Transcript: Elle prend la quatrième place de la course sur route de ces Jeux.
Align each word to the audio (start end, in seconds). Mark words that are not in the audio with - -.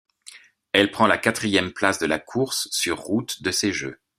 Elle 0.71 0.89
prend 0.89 1.05
la 1.05 1.19
quatrième 1.19 1.73
place 1.73 1.99
de 1.99 2.07
la 2.07 2.17
course 2.17 2.67
sur 2.71 2.97
route 3.01 3.43
de 3.43 3.51
ces 3.51 3.71
Jeux. 3.71 3.99